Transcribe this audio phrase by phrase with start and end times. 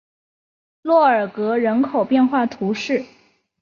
[0.81, 3.05] 洛尔格人口变化图示